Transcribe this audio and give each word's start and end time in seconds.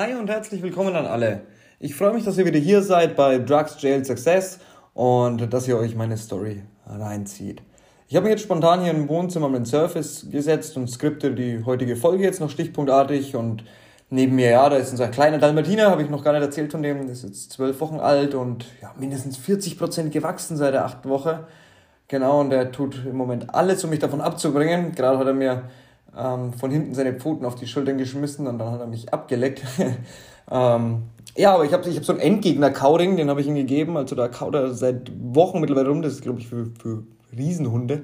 Hi 0.00 0.14
und 0.14 0.30
herzlich 0.30 0.62
willkommen 0.62 0.96
an 0.96 1.04
alle. 1.04 1.42
Ich 1.78 1.94
freue 1.94 2.14
mich, 2.14 2.24
dass 2.24 2.38
ihr 2.38 2.46
wieder 2.46 2.58
hier 2.58 2.80
seid 2.80 3.16
bei 3.16 3.38
Drugs 3.38 3.76
Jail 3.82 4.02
Success 4.02 4.58
und 4.94 5.52
dass 5.52 5.68
ihr 5.68 5.76
euch 5.76 5.94
meine 5.94 6.16
Story 6.16 6.62
reinzieht. 6.86 7.60
Ich 8.08 8.16
habe 8.16 8.24
mich 8.24 8.30
jetzt 8.30 8.44
spontan 8.44 8.80
hier 8.80 8.92
im 8.92 9.10
Wohnzimmer 9.10 9.50
mit 9.50 9.66
Surface 9.66 10.28
gesetzt 10.30 10.78
und 10.78 10.88
skripte 10.88 11.34
die 11.34 11.62
heutige 11.66 11.96
Folge 11.96 12.24
jetzt 12.24 12.40
noch 12.40 12.48
stichpunktartig 12.48 13.36
und 13.36 13.62
neben 14.08 14.36
mir, 14.36 14.48
ja, 14.48 14.70
da 14.70 14.76
ist 14.76 14.90
unser 14.90 15.08
kleiner 15.08 15.36
Dalmatiner, 15.36 15.90
habe 15.90 16.00
ich 16.02 16.08
noch 16.08 16.24
gar 16.24 16.32
nicht 16.32 16.44
erzählt 16.44 16.72
von 16.72 16.82
dem, 16.82 17.04
der 17.04 17.12
ist 17.12 17.24
jetzt 17.24 17.52
zwölf 17.52 17.78
Wochen 17.82 18.00
alt 18.00 18.34
und 18.34 18.64
ja, 18.80 18.94
mindestens 18.98 19.36
40 19.36 19.78
Prozent 19.78 20.12
gewachsen 20.12 20.56
seit 20.56 20.72
der 20.72 20.86
achten 20.86 21.10
Woche. 21.10 21.46
Genau, 22.08 22.40
und 22.40 22.48
der 22.48 22.72
tut 22.72 23.04
im 23.04 23.18
Moment 23.18 23.54
alles, 23.54 23.84
um 23.84 23.90
mich 23.90 23.98
davon 23.98 24.22
abzubringen. 24.22 24.92
Gerade 24.92 25.18
hat 25.18 25.26
er 25.26 25.34
mir 25.34 25.64
ähm, 26.16 26.52
von 26.52 26.70
hinten 26.70 26.94
seine 26.94 27.14
Pfoten 27.14 27.44
auf 27.44 27.54
die 27.54 27.66
Schultern 27.66 27.98
geschmissen 27.98 28.46
und 28.46 28.58
dann 28.58 28.70
hat 28.70 28.80
er 28.80 28.86
mich 28.86 29.12
abgeleckt. 29.12 29.62
ähm, 30.50 31.02
ja, 31.36 31.54
aber 31.54 31.64
ich 31.64 31.72
habe 31.72 31.88
ich 31.88 31.96
hab 31.96 32.04
so 32.04 32.12
einen 32.12 32.20
Endgegner-Cowring, 32.20 33.16
den 33.16 33.30
habe 33.30 33.40
ich 33.40 33.46
ihm 33.46 33.54
gegeben. 33.54 33.96
Also 33.96 34.14
da 34.14 34.28
kaut 34.28 34.54
er 34.54 34.72
seit 34.74 35.12
Wochen 35.34 35.60
mittlerweile 35.60 35.88
rum. 35.88 36.02
Das 36.02 36.14
ist, 36.14 36.22
glaube 36.22 36.40
ich, 36.40 36.48
für, 36.48 36.66
für 36.80 37.04
Riesenhunde. 37.36 38.02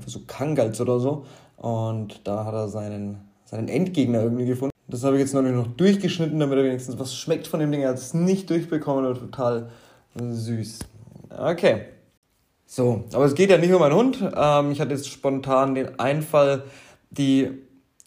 Für 0.00 0.10
so 0.10 0.20
Kangals 0.26 0.80
oder 0.80 0.98
so. 0.98 1.26
Und 1.56 2.20
da 2.24 2.44
hat 2.44 2.54
er 2.54 2.68
seinen, 2.68 3.20
seinen 3.44 3.68
Endgegner 3.68 4.22
irgendwie 4.22 4.46
gefunden. 4.46 4.72
Das 4.88 5.04
habe 5.04 5.16
ich 5.16 5.20
jetzt 5.20 5.34
noch 5.34 5.42
noch 5.42 5.68
durchgeschnitten, 5.68 6.40
damit 6.40 6.58
er 6.58 6.64
wenigstens 6.64 6.98
was 6.98 7.14
schmeckt 7.14 7.46
von 7.46 7.60
dem 7.60 7.70
Ding. 7.70 7.82
Er 7.82 7.90
hat 7.90 7.98
es 7.98 8.14
nicht 8.14 8.50
durchbekommen, 8.50 9.04
aber 9.04 9.18
total 9.18 9.68
süß. 10.18 10.80
Okay. 11.38 11.82
So, 12.66 13.04
aber 13.12 13.26
es 13.26 13.34
geht 13.34 13.50
ja 13.50 13.58
nicht 13.58 13.72
um 13.72 13.80
meinen 13.80 13.94
Hund. 13.94 14.18
Ähm, 14.34 14.72
ich 14.72 14.80
hatte 14.80 14.92
jetzt 14.92 15.08
spontan 15.08 15.74
den 15.74 15.98
Einfall, 15.98 16.64
die 17.12 17.50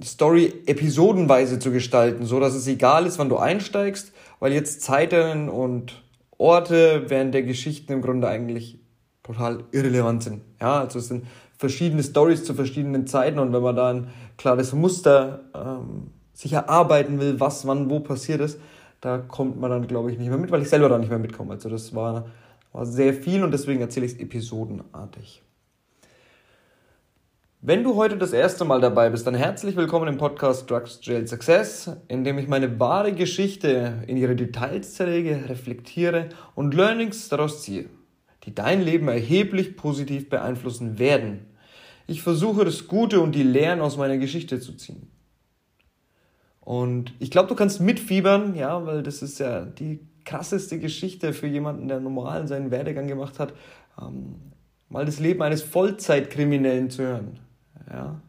Story 0.04 0.54
episodenweise 0.66 1.60
zu 1.60 1.72
gestalten, 1.72 2.26
so 2.26 2.40
dass 2.40 2.54
es 2.54 2.68
egal 2.68 3.06
ist, 3.06 3.18
wann 3.18 3.30
du 3.30 3.38
einsteigst, 3.38 4.12
weil 4.40 4.52
jetzt 4.52 4.82
Zeiten 4.82 5.48
und 5.48 6.04
Orte 6.38 7.06
während 7.08 7.34
der 7.34 7.44
Geschichten 7.44 7.94
im 7.94 8.02
Grunde 8.02 8.28
eigentlich 8.28 8.80
total 9.24 9.64
irrelevant 9.72 10.24
sind. 10.24 10.42
Ja, 10.60 10.82
also 10.82 11.00
es 11.00 11.08
sind 11.08 11.26
verschiedene 11.58 12.04
Stories 12.04 12.44
zu 12.44 12.54
verschiedenen 12.54 13.08
Zeiten 13.08 13.40
und 13.40 13.54
wenn 13.54 13.62
man 13.62 13.76
da 13.76 13.90
ein 13.90 14.08
klares 14.38 14.74
Muster 14.74 15.46
ähm, 15.54 16.12
sich 16.34 16.52
erarbeiten 16.52 17.20
will, 17.20 17.40
was 17.40 17.66
wann 17.66 17.90
wo 17.90 18.02
passiert 18.02 18.42
ist, 18.42 18.60
da 19.00 19.20
kommt 19.20 19.60
man 19.60 19.72
dann, 19.72 19.88
glaube 19.88 20.12
ich, 20.12 20.18
nicht 20.18 20.28
mehr 20.28 20.38
mit, 20.38 20.52
weil 20.52 20.62
ich 20.62 20.70
selber 20.70 20.90
da 20.90 20.98
nicht 20.98 21.10
mehr 21.10 21.20
mitkomme. 21.20 21.54
Also 21.54 21.70
das 21.70 21.96
war, 21.96 22.26
war 22.74 22.86
sehr 22.86 23.14
viel 23.14 23.44
und 23.44 23.52
deswegen 23.52 23.80
erzähle 23.80 24.06
ich 24.06 24.14
es 24.14 24.20
episodenartig. 24.20 25.45
Wenn 27.68 27.84
du 27.84 27.96
heute 27.96 28.16
das 28.16 28.32
erste 28.32 28.64
Mal 28.64 28.80
dabei 28.80 29.10
bist, 29.10 29.26
dann 29.26 29.34
herzlich 29.34 29.76
willkommen 29.76 30.08
im 30.08 30.18
Podcast 30.20 30.70
Drugs 30.70 31.00
Jail 31.02 31.26
Success, 31.26 31.90
in 32.08 32.24
dem 32.24 32.38
ich 32.38 32.48
meine 32.48 32.80
wahre 32.80 33.12
Geschichte 33.12 34.04
in 34.06 34.18
ihre 34.18 34.36
Details 34.36 34.94
zerlege, 34.94 35.50
reflektiere 35.50 36.30
und 36.54 36.76
Learnings 36.76 37.28
daraus 37.28 37.64
ziehe, 37.64 37.90
die 38.44 38.54
dein 38.54 38.84
Leben 38.84 39.08
erheblich 39.08 39.78
positiv 39.78 40.30
beeinflussen 40.30 41.00
werden. 41.00 41.48
Ich 42.06 42.22
versuche 42.22 42.66
das 42.66 42.88
Gute 42.88 43.20
und 43.20 43.34
die 43.34 43.42
Lehren 43.42 43.82
aus 43.82 43.98
meiner 43.98 44.20
Geschichte 44.20 44.60
zu 44.60 44.74
ziehen. 44.74 45.08
Und 46.62 47.16
ich 47.18 47.32
glaube, 47.32 47.50
du 47.50 47.56
kannst 47.56 47.82
mitfiebern, 47.82 48.54
ja, 48.54 48.86
weil 48.86 49.02
das 49.02 49.24
ist 49.24 49.40
ja 49.40 49.66
die 49.66 50.02
krasseste 50.24 50.78
Geschichte 50.78 51.34
für 51.34 51.48
jemanden, 51.48 51.88
der 51.88 52.00
normal 52.00 52.48
seinen 52.48 52.70
Werdegang 52.70 53.08
gemacht 53.08 53.40
hat, 53.40 53.54
ähm, 54.00 54.36
mal 54.88 55.06
das 55.06 55.20
Leben 55.20 55.42
eines 55.42 55.64
Vollzeitkriminellen 55.64 56.92
zu 56.92 57.02
hören. 57.02 57.40
Ja? 57.92 58.22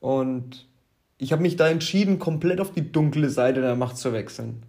Und 0.00 0.66
ich 1.18 1.32
habe 1.32 1.42
mich 1.42 1.56
da 1.56 1.68
entschieden, 1.68 2.18
komplett 2.18 2.60
auf 2.60 2.72
die 2.72 2.92
dunkle 2.92 3.28
Seite 3.28 3.60
der 3.60 3.76
Macht 3.76 3.98
zu 3.98 4.12
wechseln. 4.12 4.62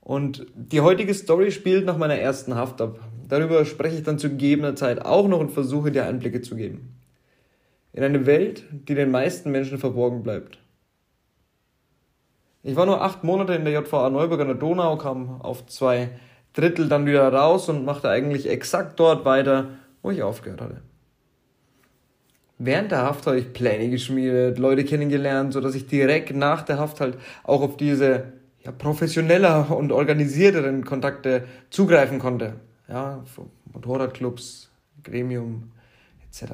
Und 0.00 0.46
die 0.54 0.80
heutige 0.80 1.14
Story 1.14 1.50
spielt 1.50 1.86
nach 1.86 1.96
meiner 1.96 2.16
ersten 2.16 2.54
Haft 2.54 2.80
ab. 2.80 3.00
Darüber 3.28 3.64
spreche 3.64 3.96
ich 3.96 4.02
dann 4.02 4.18
zu 4.18 4.28
gegebener 4.28 4.76
Zeit 4.76 5.04
auch 5.04 5.26
noch 5.26 5.40
und 5.40 5.50
versuche 5.50 5.90
dir 5.90 6.04
Einblicke 6.04 6.42
zu 6.42 6.56
geben. 6.56 6.94
In 7.92 8.04
eine 8.04 8.26
Welt, 8.26 8.64
die 8.70 8.94
den 8.94 9.10
meisten 9.10 9.50
Menschen 9.50 9.78
verborgen 9.78 10.22
bleibt. 10.22 10.58
Ich 12.62 12.76
war 12.76 12.86
nur 12.86 13.02
acht 13.02 13.24
Monate 13.24 13.54
in 13.54 13.64
der 13.64 13.74
JVA 13.74 14.10
Neuburg 14.10 14.40
an 14.40 14.48
der 14.48 14.56
Donau, 14.56 14.96
kam 14.96 15.40
auf 15.40 15.66
zwei 15.66 16.10
Drittel 16.52 16.88
dann 16.88 17.06
wieder 17.06 17.26
raus 17.32 17.68
und 17.68 17.84
machte 17.84 18.08
eigentlich 18.08 18.48
exakt 18.48 19.00
dort 19.00 19.24
weiter, 19.24 19.70
wo 20.02 20.10
ich 20.10 20.22
aufgehört 20.22 20.60
hatte 20.60 20.82
während 22.58 22.92
der 22.92 23.02
Haft 23.02 23.26
habe 23.26 23.38
ich 23.38 23.52
Pläne 23.52 23.90
geschmiedet, 23.90 24.58
Leute 24.58 24.84
kennengelernt, 24.84 25.52
so 25.52 25.60
dass 25.60 25.74
ich 25.74 25.86
direkt 25.86 26.34
nach 26.34 26.62
der 26.62 26.78
Haft 26.78 27.00
halt 27.00 27.18
auch 27.42 27.62
auf 27.62 27.76
diese 27.76 28.32
ja, 28.64 28.72
professioneller 28.72 29.76
und 29.76 29.92
organisierteren 29.92 30.84
Kontakte 30.84 31.44
zugreifen 31.70 32.18
konnte. 32.18 32.54
Ja, 32.88 33.24
Motorradclubs, 33.72 34.70
Gremium 35.02 35.72
etc. 36.26 36.52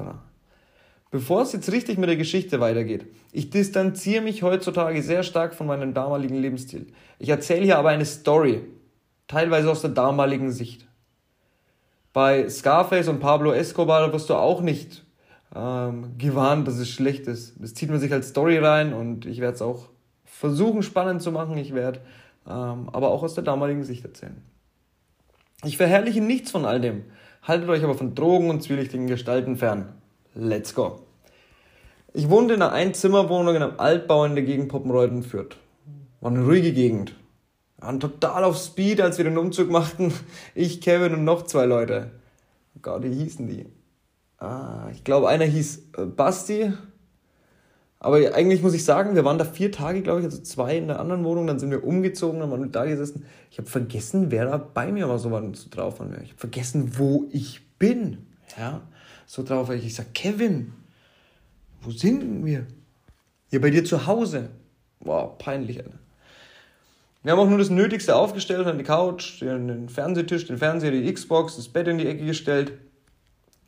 Bevor 1.09 1.41
es 1.41 1.51
jetzt 1.51 1.71
richtig 1.71 1.97
mit 1.97 2.09
der 2.09 2.15
Geschichte 2.15 2.59
weitergeht, 2.59 3.05
ich 3.31 3.49
distanziere 3.49 4.23
mich 4.23 4.43
heutzutage 4.43 5.01
sehr 5.01 5.23
stark 5.23 5.53
von 5.53 5.67
meinem 5.67 5.93
damaligen 5.93 6.35
Lebensstil. 6.35 6.87
Ich 7.19 7.29
erzähle 7.29 7.63
hier 7.63 7.77
aber 7.77 7.89
eine 7.89 8.05
Story, 8.05 8.61
teilweise 9.27 9.69
aus 9.69 9.81
der 9.81 9.91
damaligen 9.91 10.51
Sicht. 10.51 10.87
Bei 12.13 12.49
Scarface 12.49 13.07
und 13.07 13.19
Pablo 13.19 13.53
Escobar 13.53 14.11
wirst 14.11 14.29
du 14.29 14.35
auch 14.35 14.61
nicht 14.61 15.05
ähm, 15.55 16.17
gewarnt, 16.17 16.67
dass 16.67 16.77
es 16.77 16.89
schlecht 16.89 17.27
ist. 17.27 17.55
Das 17.59 17.73
zieht 17.73 17.89
man 17.89 17.99
sich 17.99 18.11
als 18.13 18.29
Story 18.29 18.57
rein 18.57 18.93
und 18.93 19.25
ich 19.25 19.41
werde 19.41 19.55
es 19.55 19.61
auch 19.61 19.89
versuchen 20.25 20.83
spannend 20.83 21.21
zu 21.21 21.31
machen. 21.31 21.57
Ich 21.57 21.73
werde 21.73 21.99
ähm, 22.47 22.89
aber 22.91 23.09
auch 23.09 23.23
aus 23.23 23.35
der 23.35 23.43
damaligen 23.43 23.83
Sicht 23.83 24.03
erzählen. 24.05 24.41
Ich 25.63 25.77
verherrliche 25.77 26.21
nichts 26.21 26.51
von 26.51 26.65
all 26.65 26.81
dem. 26.81 27.03
Haltet 27.43 27.69
euch 27.69 27.83
aber 27.83 27.95
von 27.95 28.15
Drogen 28.15 28.49
und 28.49 28.63
zwielichtigen 28.63 29.07
Gestalten 29.07 29.57
fern. 29.57 29.93
Let's 30.33 30.73
go. 30.73 31.01
Ich 32.13 32.29
wohnte 32.29 32.53
in 32.55 32.61
einer 32.61 32.71
Einzimmerwohnung 32.71 33.55
in 33.55 33.63
einem 33.63 33.79
Altbau 33.79 34.25
in 34.25 34.35
der 34.35 34.43
Gegend 34.43 34.69
Poppenreuth 34.69 35.25
Fürth. 35.25 35.57
War 36.19 36.31
eine 36.31 36.43
ruhige 36.43 36.73
Gegend. 36.73 37.15
Waren 37.77 37.99
total 37.99 38.43
auf 38.43 38.57
Speed, 38.57 39.01
als 39.01 39.17
wir 39.17 39.25
den 39.25 39.37
Umzug 39.37 39.69
machten. 39.69 40.13
Ich, 40.55 40.81
Kevin 40.81 41.13
und 41.13 41.23
noch 41.23 41.43
zwei 41.43 41.65
Leute. 41.65 42.11
Gott, 42.81 43.03
wie 43.03 43.13
hießen 43.13 43.47
die? 43.47 43.65
Ah, 44.41 44.89
ich 44.91 45.03
glaube, 45.03 45.29
einer 45.29 45.45
hieß 45.45 45.83
äh, 45.97 46.05
Basti. 46.05 46.73
Aber 47.99 48.17
eigentlich 48.33 48.63
muss 48.63 48.73
ich 48.73 48.83
sagen, 48.83 49.13
wir 49.13 49.23
waren 49.23 49.37
da 49.37 49.45
vier 49.45 49.71
Tage, 49.71 50.01
glaube 50.01 50.21
ich, 50.21 50.25
also 50.25 50.41
zwei 50.41 50.79
in 50.79 50.87
der 50.87 50.99
anderen 50.99 51.23
Wohnung, 51.23 51.45
dann 51.45 51.59
sind 51.59 51.69
wir 51.69 51.83
umgezogen, 51.83 52.39
dann 52.39 52.49
waren 52.49 52.63
wir 52.63 52.69
da 52.69 52.85
gesessen. 52.85 53.23
Ich 53.51 53.59
habe 53.59 53.69
vergessen, 53.69 54.31
wer 54.31 54.45
da 54.45 54.57
bei 54.57 54.91
mir 54.91 55.07
war, 55.07 55.19
so 55.19 55.29
war 55.29 55.43
so 55.53 55.69
drauf 55.69 55.97
von 55.97 56.09
mir. 56.09 56.23
Ich 56.23 56.31
habe 56.31 56.39
vergessen, 56.39 56.97
wo 56.97 57.27
ich 57.29 57.61
bin. 57.77 58.25
Ja, 58.57 58.81
so 59.27 59.43
drauf 59.43 59.67
war 59.67 59.75
ich. 59.75 59.85
Ich 59.85 59.93
sag, 59.93 60.11
Kevin, 60.15 60.73
wo 61.81 61.91
sind 61.91 62.43
wir? 62.43 62.65
Hier 63.51 63.61
bei 63.61 63.69
dir 63.69 63.85
zu 63.85 64.07
Hause. 64.07 64.49
Wow, 65.01 65.37
peinlich, 65.37 65.77
Alter. 65.77 65.99
Wir 67.21 67.33
haben 67.33 67.39
auch 67.39 67.49
nur 67.49 67.59
das 67.59 67.69
Nötigste 67.69 68.15
aufgestellt, 68.15 68.65
an 68.65 68.79
die 68.79 68.83
Couch, 68.83 69.39
den 69.43 69.87
Fernsehtisch, 69.87 70.47
den 70.47 70.57
Fernseher, 70.57 70.89
die 70.89 71.13
Xbox, 71.13 71.57
das 71.57 71.67
Bett 71.67 71.87
in 71.87 71.99
die 71.99 72.07
Ecke 72.07 72.25
gestellt 72.25 72.73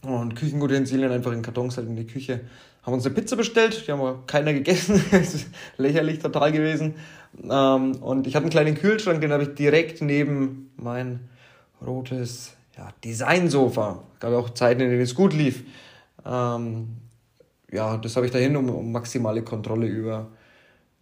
und 0.03 0.35
Küchenutensilien 0.35 1.11
einfach 1.11 1.31
in 1.31 1.41
Kartons 1.41 1.77
halt 1.77 1.87
in 1.87 1.95
die 1.95 2.05
Küche. 2.05 2.41
Haben 2.83 2.93
uns 2.93 3.05
eine 3.05 3.15
Pizza 3.15 3.37
bestellt, 3.37 3.87
die 3.87 3.91
haben 3.91 4.01
wir 4.01 4.23
keiner 4.27 4.53
gegessen. 4.53 5.03
das 5.11 5.33
ist 5.33 5.47
lächerlich 5.77 6.19
total 6.19 6.51
gewesen. 6.51 6.95
Ähm, 7.41 7.95
und 7.95 8.27
ich 8.27 8.35
hatte 8.35 8.43
einen 8.43 8.51
kleinen 8.51 8.75
Kühlschrank, 8.75 9.21
den 9.21 9.31
habe 9.31 9.43
ich 9.43 9.55
direkt 9.55 10.01
neben 10.01 10.71
mein 10.75 11.21
rotes 11.85 12.55
ja, 12.77 12.89
Designsofa. 13.03 14.03
Gab 14.19 14.33
auch 14.33 14.49
Zeiten, 14.49 14.81
in 14.81 14.89
denen 14.89 15.01
es 15.01 15.15
gut 15.15 15.33
lief. 15.33 15.63
Ähm, 16.25 16.97
ja, 17.71 17.97
das 17.97 18.15
habe 18.15 18.25
ich 18.25 18.31
dahin, 18.31 18.55
um, 18.55 18.69
um 18.69 18.91
maximale 18.91 19.41
Kontrolle 19.43 19.87
über 19.87 20.29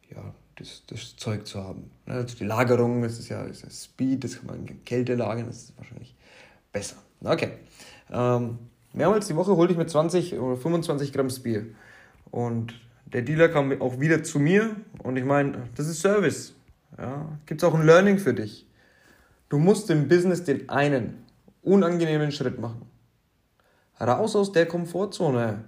ja, 0.09 0.33
das, 0.56 0.83
das 0.88 1.15
Zeug 1.18 1.48
zu 1.48 1.63
haben. 1.63 1.89
Also 2.06 2.36
die 2.36 2.45
Lagerung, 2.45 3.01
das 3.01 3.19
ist 3.19 3.30
ja, 3.30 3.45
das 3.45 3.63
ist 3.63 3.83
Speed, 3.83 4.24
das 4.24 4.38
kann 4.38 4.45
man 4.45 4.68
in 4.68 4.86
Kälte 4.86 5.15
lagern, 5.15 5.48
das 5.48 5.63
ist 5.63 5.77
wahrscheinlich 5.77 6.15
besser. 6.71 6.98
Okay. 7.24 7.51
Ähm, 8.12 8.59
Mehrmals 8.93 9.27
die 9.27 9.35
Woche 9.35 9.55
holte 9.55 9.73
ich 9.73 9.77
mir 9.77 9.88
20 9.88 10.38
oder 10.39 10.57
25 10.57 11.13
Gramm 11.13 11.29
Bier. 11.43 11.67
Und 12.29 12.73
der 13.05 13.21
Dealer 13.21 13.49
kam 13.49 13.81
auch 13.81 13.99
wieder 13.99 14.23
zu 14.23 14.39
mir 14.39 14.75
und 14.99 15.17
ich 15.17 15.25
meine, 15.25 15.69
das 15.75 15.88
ist 15.88 16.01
Service. 16.01 16.53
Ja, 16.97 17.25
Gibt 17.45 17.61
es 17.61 17.67
auch 17.67 17.73
ein 17.73 17.85
Learning 17.85 18.17
für 18.17 18.33
dich. 18.33 18.67
Du 19.49 19.57
musst 19.57 19.89
im 19.89 20.07
Business 20.07 20.43
den 20.43 20.69
einen 20.69 21.25
unangenehmen 21.61 22.31
Schritt 22.31 22.59
machen. 22.59 22.85
Raus 23.99 24.35
aus 24.35 24.51
der 24.51 24.65
Komfortzone. 24.65 25.65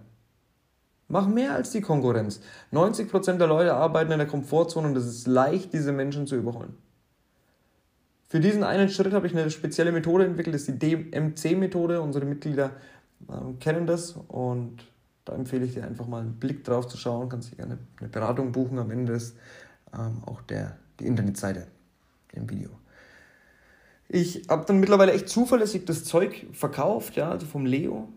Mach 1.07 1.27
mehr 1.27 1.53
als 1.53 1.71
die 1.71 1.81
Konkurrenz. 1.81 2.41
90% 2.71 3.37
der 3.37 3.47
Leute 3.47 3.73
arbeiten 3.73 4.11
in 4.11 4.17
der 4.19 4.27
Komfortzone 4.27 4.87
und 4.87 4.97
es 4.97 5.05
ist 5.05 5.27
leicht, 5.27 5.73
diese 5.73 5.91
Menschen 5.91 6.27
zu 6.27 6.35
überholen. 6.35 6.75
Für 8.27 8.39
diesen 8.39 8.63
einen 8.63 8.89
Schritt 8.89 9.13
habe 9.13 9.27
ich 9.27 9.37
eine 9.37 9.51
spezielle 9.51 9.91
Methode 9.91 10.25
entwickelt, 10.25 10.55
das 10.55 10.63
ist 10.63 10.81
die 10.81 10.95
DMC-Methode. 11.11 12.01
Unsere 12.01 12.25
Mitglieder 12.25 12.71
ähm, 13.29 13.59
kennen 13.59 13.87
das 13.87 14.15
und 14.27 14.85
da 15.25 15.33
empfehle 15.33 15.65
ich 15.65 15.73
dir 15.73 15.83
einfach 15.83 16.07
mal 16.07 16.21
einen 16.21 16.39
Blick 16.39 16.63
drauf 16.63 16.87
zu 16.87 16.97
schauen. 16.97 17.29
Kannst 17.29 17.51
dir 17.51 17.55
gerne 17.55 17.77
eine 17.99 18.09
Beratung 18.09 18.51
buchen. 18.51 18.77
Am 18.77 18.91
Ende 18.91 19.13
ist 19.13 19.37
ähm, 19.93 20.21
auch 20.25 20.41
der 20.41 20.77
die 20.99 21.05
Internetseite 21.05 21.67
im 22.33 22.49
Video. 22.49 22.69
Ich 24.09 24.43
habe 24.49 24.65
dann 24.65 24.79
mittlerweile 24.79 25.13
echt 25.13 25.29
zuverlässig 25.29 25.85
das 25.85 26.03
Zeug 26.03 26.45
verkauft, 26.51 27.15
ja, 27.15 27.31
also 27.31 27.45
vom 27.45 27.65
Leo. 27.65 28.09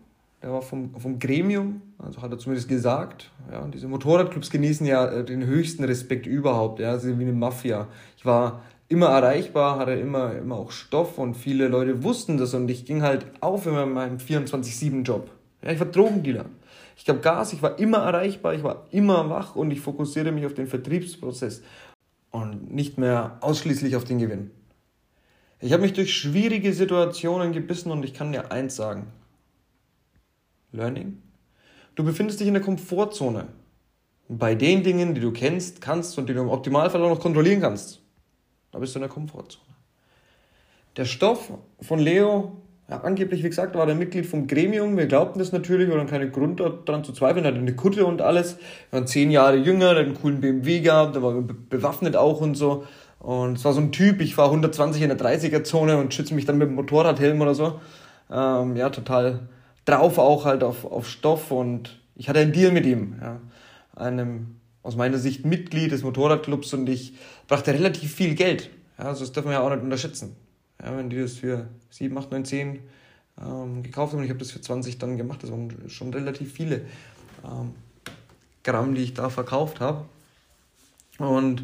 Der 0.43 0.51
war 0.51 0.61
vom, 0.61 0.93
vom 0.99 1.17
Gremium, 1.17 1.81
also 1.97 2.21
hat 2.21 2.31
er 2.31 2.37
zumindest 2.37 2.69
gesagt. 2.69 3.31
Ja, 3.51 3.67
diese 3.67 3.87
Motorradclubs 3.87 4.51
genießen 4.51 4.85
ja 4.85 5.07
äh, 5.07 5.25
den 5.25 5.45
höchsten 5.45 5.83
Respekt 5.83 6.27
überhaupt, 6.27 6.79
ja, 6.79 6.99
sie 6.99 7.07
sind 7.07 7.19
wie 7.19 7.23
eine 7.23 7.33
Mafia. 7.33 7.87
Ich 8.15 8.25
war 8.25 8.61
immer 8.89 9.07
erreichbar, 9.07 9.79
hatte 9.79 9.91
immer, 9.93 10.35
immer 10.35 10.55
auch 10.55 10.71
Stoff 10.71 11.17
und 11.17 11.35
viele 11.35 11.67
Leute 11.67 12.03
wussten 12.03 12.37
das 12.37 12.53
und 12.53 12.69
ich 12.69 12.85
ging 12.85 13.01
halt 13.01 13.25
auf 13.41 13.65
immer 13.65 13.83
in 13.83 13.93
meinem 13.93 14.17
24-7-Job. 14.17 15.29
Ja, 15.63 15.71
ich 15.71 15.79
war 15.79 15.87
Drogendealer. 15.87 16.45
Ich 16.95 17.05
gab 17.05 17.21
Gas, 17.21 17.53
ich 17.53 17.61
war 17.61 17.77
immer 17.79 17.99
erreichbar, 17.99 18.53
ich 18.53 18.63
war 18.63 18.87
immer 18.91 19.29
wach 19.29 19.55
und 19.55 19.71
ich 19.71 19.81
fokussierte 19.81 20.31
mich 20.31 20.45
auf 20.45 20.53
den 20.53 20.67
Vertriebsprozess 20.67 21.61
und 22.31 22.73
nicht 22.73 22.97
mehr 22.97 23.37
ausschließlich 23.41 23.95
auf 23.95 24.03
den 24.03 24.19
Gewinn. 24.19 24.51
Ich 25.59 25.73
habe 25.73 25.81
mich 25.81 25.93
durch 25.93 26.15
schwierige 26.15 26.73
Situationen 26.73 27.51
gebissen 27.51 27.91
und 27.91 28.03
ich 28.03 28.13
kann 28.13 28.31
dir 28.31 28.51
eins 28.51 28.75
sagen. 28.75 29.07
Learning. 30.71 31.21
Du 31.95 32.03
befindest 32.03 32.39
dich 32.39 32.47
in 32.47 32.53
der 32.53 32.63
Komfortzone. 32.63 33.47
Bei 34.29 34.55
den 34.55 34.83
Dingen, 34.83 35.15
die 35.15 35.21
du 35.21 35.31
kennst, 35.31 35.81
kannst 35.81 36.17
und 36.17 36.29
die 36.29 36.33
du 36.33 36.41
im 36.41 36.49
Optimalfall 36.49 37.01
auch 37.01 37.09
noch 37.09 37.19
kontrollieren 37.19 37.61
kannst. 37.61 38.01
Da 38.77 38.81
bist 38.81 38.93
du 38.93 38.99
in 38.99 39.01
der 39.01 39.09
Komfortzone. 39.09 39.65
Der 40.97 41.05
Stoff 41.05 41.51
von 41.81 41.97
Leo, 41.97 42.57
ja, 42.87 43.01
angeblich, 43.01 43.43
wie 43.43 43.49
gesagt, 43.49 43.73
war 43.73 43.87
der 43.87 43.95
Mitglied 43.95 44.27
vom 44.27 44.45
Gremium. 44.45 44.95
Wir 44.97 45.07
glaubten 45.07 45.39
das 45.39 45.51
natürlich, 45.51 45.89
wir 45.89 45.95
hatten 45.95 46.05
keinen 46.05 46.31
Grund 46.31 46.59
daran 46.59 47.03
zu 47.03 47.11
zweifeln. 47.11 47.43
Er 47.43 47.53
hatte 47.53 47.59
eine 47.59 47.75
Kutte 47.75 48.05
und 48.05 48.21
alles. 48.21 48.59
Er 48.91 48.99
war 48.99 49.07
zehn 49.07 49.31
Jahre 49.31 49.55
jünger, 49.55 49.95
der 49.95 50.01
hat 50.01 50.05
einen 50.05 50.13
coolen 50.13 50.41
BMW 50.41 50.81
gehabt, 50.81 51.15
der 51.15 51.23
war 51.23 51.33
bewaffnet 51.41 52.15
auch 52.15 52.39
und 52.39 52.53
so. 52.53 52.83
Und 53.17 53.57
es 53.57 53.65
war 53.65 53.73
so 53.73 53.81
ein 53.81 53.91
Typ, 53.91 54.21
ich 54.21 54.35
fahre 54.35 54.49
120 54.49 55.01
in 55.01 55.09
der 55.09 55.17
30er-Zone 55.17 55.97
und 55.97 56.13
schütze 56.13 56.35
mich 56.35 56.45
dann 56.45 56.59
mit 56.59 56.67
dem 56.67 56.75
Motorradhelm 56.75 57.41
oder 57.41 57.55
so. 57.55 57.81
Ähm, 58.31 58.75
ja, 58.75 58.91
total 58.91 59.49
drauf 59.85 60.19
auch 60.19 60.45
halt 60.45 60.63
auf, 60.63 60.85
auf 60.85 61.09
Stoff 61.09 61.49
und 61.49 61.99
ich 62.15 62.29
hatte 62.29 62.41
einen 62.41 62.53
Deal 62.53 62.71
mit 62.71 62.85
ihm, 62.85 63.15
ja. 63.19 63.39
einem 63.95 64.56
aus 64.87 64.95
meiner 64.95 65.17
Sicht 65.17 65.45
Mitglied 65.45 65.91
des 65.91 66.03
Motorradclubs 66.03 66.73
und 66.73 66.87
ich 66.87 67.13
brachte 67.49 67.73
relativ 67.73 68.15
viel 68.15 68.35
Geld. 68.35 68.69
Ja, 68.97 69.09
also 69.09 69.19
das 69.19 69.33
dürfen 69.33 69.49
wir 69.49 69.55
ja 69.55 69.59
auch 69.59 69.69
nicht 69.69 69.83
unterschätzen. 69.83 70.37
Ja, 70.81 70.97
wenn 70.97 71.09
die 71.09 71.19
das 71.19 71.33
für 71.33 71.67
7, 71.89 72.17
8, 72.17 72.31
9, 72.31 72.45
10 72.45 72.79
ähm, 73.41 73.83
gekauft 73.83 74.13
haben 74.13 74.19
und 74.19 74.23
ich 74.23 74.29
habe 74.29 74.39
das 74.39 74.51
für 74.51 74.61
20 74.61 74.97
dann 74.97 75.17
gemacht, 75.17 75.43
das 75.43 75.51
waren 75.51 75.89
schon 75.89 76.13
relativ 76.13 76.53
viele 76.53 76.85
ähm, 77.43 77.73
Gramm, 78.63 78.95
die 78.95 79.01
ich 79.01 79.13
da 79.13 79.29
verkauft 79.29 79.81
habe. 79.81 80.05
Und 81.17 81.63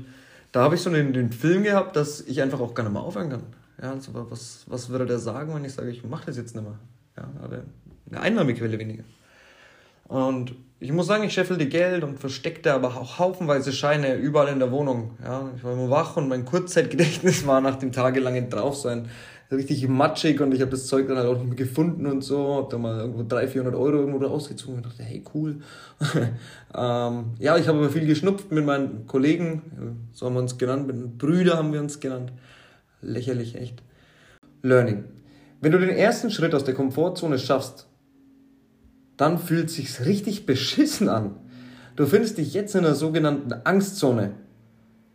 da 0.51 0.63
habe 0.63 0.75
ich 0.75 0.81
so 0.81 0.89
den, 0.89 1.13
den 1.13 1.31
Film 1.31 1.63
gehabt, 1.63 1.95
dass 1.95 2.19
ich 2.19 2.41
einfach 2.41 2.59
auch 2.59 2.73
gar 2.73 2.83
nicht 2.83 2.91
mehr 2.91 3.03
aufhören 3.03 3.29
kann. 3.29 3.43
Ja, 3.81 3.91
also 3.91 4.11
was, 4.29 4.65
was 4.67 4.89
würde 4.89 5.05
der 5.05 5.19
sagen, 5.19 5.55
wenn 5.55 5.63
ich 5.63 5.71
sage, 5.71 5.91
ich 5.91 6.03
mache 6.03 6.25
das 6.25 6.35
jetzt 6.35 6.57
nicht 6.57 6.65
mehr? 6.65 6.77
Ja, 7.15 7.31
eine 8.11 8.19
Einnahmequelle 8.19 8.77
weniger. 8.77 9.05
Und 10.09 10.55
ich 10.83 10.91
muss 10.91 11.07
sagen, 11.07 11.23
ich 11.23 11.33
scheffelte 11.33 11.65
Geld 11.67 12.03
und 12.03 12.19
versteckte 12.19 12.73
aber 12.73 12.97
auch 12.97 13.17
haufenweise 13.17 13.71
Scheine 13.71 14.15
überall 14.15 14.49
in 14.49 14.59
der 14.59 14.71
Wohnung. 14.71 15.11
Ja, 15.23 15.49
ich 15.55 15.63
war 15.63 15.73
immer 15.73 15.89
wach 15.89 16.17
und 16.17 16.27
mein 16.27 16.43
Kurzzeitgedächtnis 16.43 17.47
war 17.47 17.61
nach 17.61 17.77
dem 17.77 17.93
tagelangen 17.93 18.49
Draufsein 18.49 19.07
richtig 19.51 19.87
matschig 19.87 20.41
und 20.41 20.53
ich 20.53 20.61
habe 20.61 20.71
das 20.71 20.87
Zeug 20.87 21.07
dann 21.07 21.17
halt 21.17 21.27
auch 21.27 21.37
nicht 21.37 21.47
mehr 21.47 21.55
gefunden 21.55 22.05
und 22.05 22.21
so, 22.21 22.55
habe 22.55 22.67
da 22.69 22.77
mal 22.77 22.99
irgendwo 22.99 23.23
300, 23.23 23.51
400 23.51 23.75
Euro 23.75 23.97
irgendwo 23.97 24.25
rausgezogen 24.25 24.77
und 24.77 24.85
dachte, 24.85 25.03
hey, 25.03 25.23
cool. 25.33 25.59
ähm, 26.75 27.25
ja, 27.39 27.57
ich 27.57 27.67
habe 27.67 27.77
aber 27.77 27.89
viel 27.89 28.05
geschnupft 28.05 28.51
mit 28.51 28.65
meinen 28.65 29.07
Kollegen, 29.07 30.07
so 30.11 30.25
haben 30.25 30.33
wir 30.33 30.41
uns 30.41 30.57
genannt, 30.57 30.87
mit 30.87 31.17
Brüder 31.17 31.57
haben 31.57 31.71
wir 31.71 31.79
uns 31.79 31.99
genannt. 31.99 32.33
Lächerlich, 33.01 33.55
echt. 33.55 33.83
Learning. 34.63 35.05
Wenn 35.61 35.71
du 35.71 35.79
den 35.79 35.89
ersten 35.89 36.29
Schritt 36.29 36.53
aus 36.55 36.63
der 36.63 36.73
Komfortzone 36.73 37.37
schaffst, 37.37 37.87
dann 39.17 39.37
fühlt 39.37 39.69
sich's 39.69 40.05
richtig 40.05 40.45
beschissen 40.45 41.09
an. 41.09 41.35
Du 41.95 42.05
findest 42.05 42.37
dich 42.37 42.53
jetzt 42.53 42.75
in 42.75 42.83
der 42.83 42.95
sogenannten 42.95 43.53
Angstzone. 43.63 44.31